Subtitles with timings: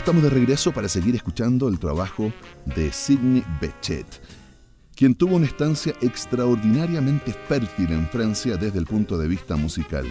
[0.00, 2.32] estamos de regreso para seguir escuchando el trabajo
[2.74, 4.06] de Sidney Bechet,
[4.96, 10.06] quien tuvo una estancia extraordinariamente fértil en Francia desde el punto de vista musical.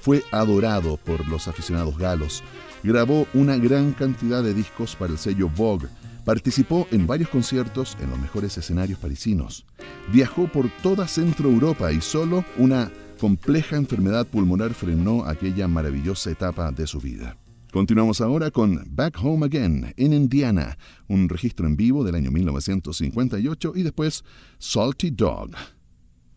[0.00, 2.42] Fue adorado por los aficionados galos,
[2.82, 5.88] grabó una gran cantidad de discos para el sello Vogue,
[6.24, 9.66] participó en varios conciertos en los mejores escenarios parisinos,
[10.14, 12.90] viajó por toda Centro Europa y solo una
[13.20, 17.36] compleja enfermedad pulmonar frenó aquella maravillosa etapa de su vida.
[17.76, 23.72] Continuamos ahora con Back Home Again in Indiana, un registro en vivo del año 1958
[23.74, 24.24] y después
[24.58, 25.50] Salty Dog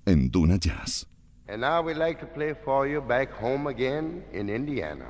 [0.06, 1.08] en Duna Jazz.
[1.48, 5.06] And now we'd like to play for you Back Home Again in Indiana.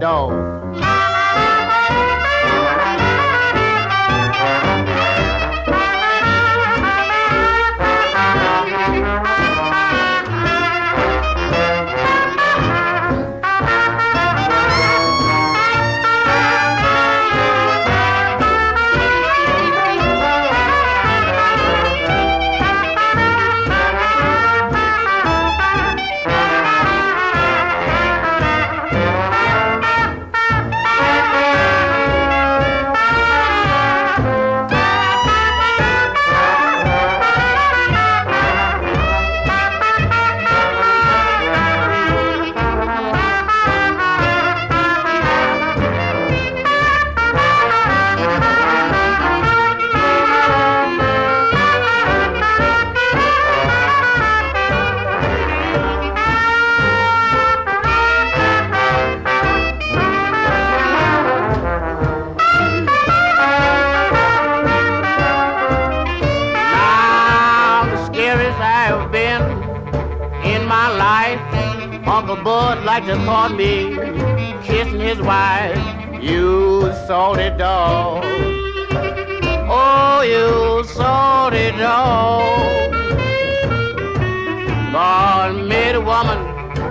[0.00, 0.49] Dog.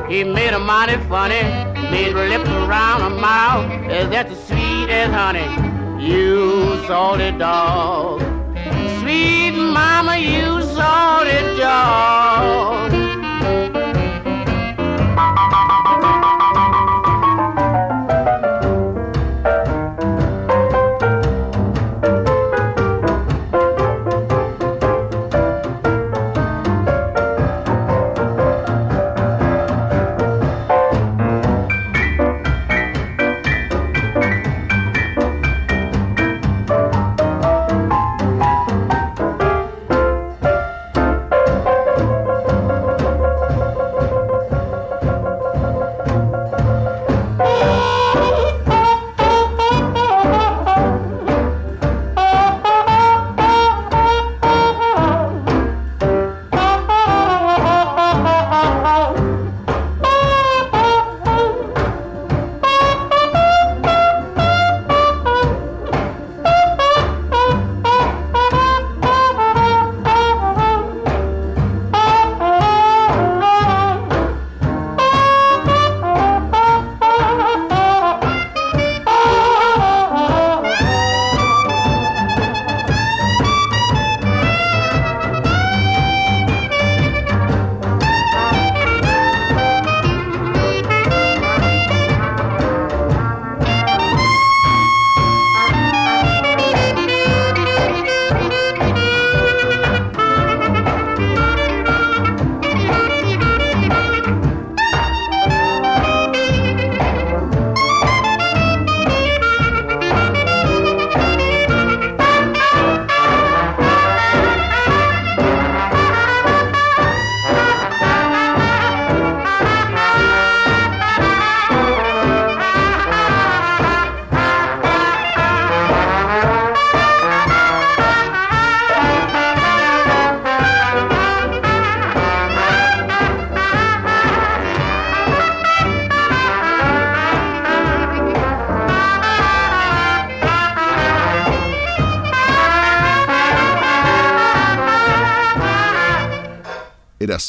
[0.09, 1.41] He made a mighty funny.
[1.91, 5.47] Made her lips around her mouth, eh, that's as sweet as honey.
[6.03, 8.21] You salty dog.
[8.99, 12.78] Sweet mama, you salty dog.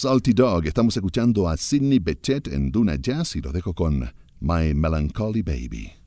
[0.00, 0.66] Salty Dog.
[0.66, 5.99] Estamos escuchando a Sidney Bechet en Duna Jazz y los dejo con My Melancholy Baby.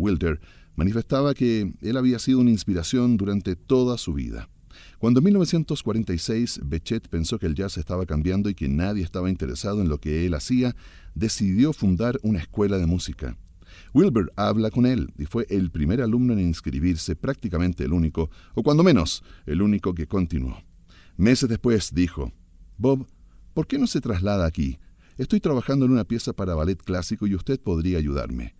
[0.00, 0.40] Wilder
[0.76, 4.48] manifestaba que él había sido una inspiración durante toda su vida.
[4.98, 9.80] Cuando en 1946 Bechet pensó que el jazz estaba cambiando y que nadie estaba interesado
[9.80, 10.74] en lo que él hacía,
[11.14, 13.36] decidió fundar una escuela de música.
[13.94, 18.62] Wilbur habla con él y fue el primer alumno en inscribirse, prácticamente el único, o
[18.62, 20.62] cuando menos, el único que continuó.
[21.16, 22.32] Meses después dijo,
[22.78, 23.06] Bob,
[23.54, 24.78] ¿por qué no se traslada aquí?
[25.18, 28.54] Estoy trabajando en una pieza para ballet clásico y usted podría ayudarme.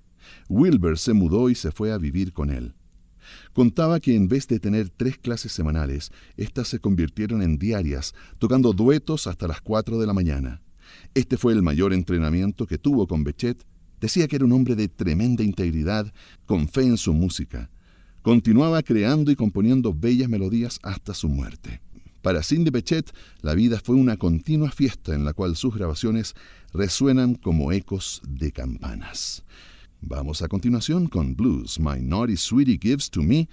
[0.49, 2.75] Wilbur se mudó y se fue a vivir con él.
[3.52, 8.72] Contaba que en vez de tener tres clases semanales, éstas se convirtieron en diarias, tocando
[8.72, 10.62] duetos hasta las cuatro de la mañana.
[11.14, 13.64] Este fue el mayor entrenamiento que tuvo con Bechet.
[14.00, 16.12] Decía que era un hombre de tremenda integridad,
[16.46, 17.70] con fe en su música.
[18.22, 21.80] Continuaba creando y componiendo bellas melodías hasta su muerte.
[22.22, 23.10] Para Cindy Bechet,
[23.40, 26.34] la vida fue una continua fiesta en la cual sus grabaciones
[26.72, 29.42] resuenan como ecos de campanas.
[30.02, 33.49] Vamos a continuación con Blues, My Naughty Sweetie Gives to Me,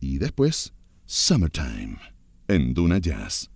[0.00, 0.72] y después
[1.06, 1.98] Summertime,
[2.48, 3.50] en Duna Jazz.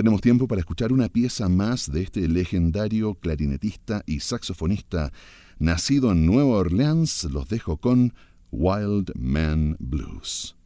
[0.00, 5.12] Tenemos tiempo para escuchar una pieza más de este legendario clarinetista y saxofonista
[5.58, 7.24] nacido en Nueva Orleans.
[7.24, 8.14] Los dejo con
[8.50, 10.56] Wild Man Blues.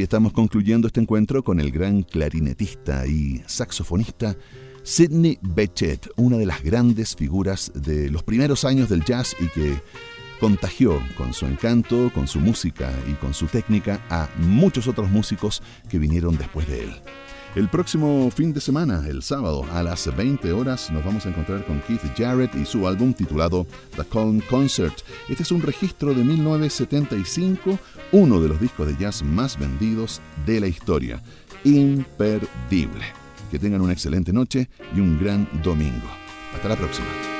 [0.00, 4.34] Así estamos concluyendo este encuentro con el gran clarinetista y saxofonista
[4.82, 9.78] Sidney Bechet, una de las grandes figuras de los primeros años del jazz y que
[10.40, 15.62] contagió con su encanto, con su música y con su técnica a muchos otros músicos
[15.90, 16.94] que vinieron después de él.
[17.56, 21.64] El próximo fin de semana, el sábado, a las 20 horas, nos vamos a encontrar
[21.66, 24.94] con Keith Jarrett y su álbum titulado The Calm Concert.
[25.28, 27.76] Este es un registro de 1975,
[28.12, 31.20] uno de los discos de jazz más vendidos de la historia.
[31.64, 33.04] Imperdible.
[33.50, 36.06] Que tengan una excelente noche y un gran domingo.
[36.54, 37.39] Hasta la próxima.